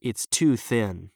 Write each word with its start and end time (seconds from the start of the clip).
It's 0.00 0.26
too 0.26 0.56
thin. 0.56 1.10